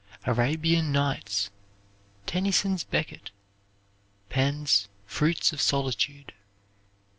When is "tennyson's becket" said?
2.25-3.29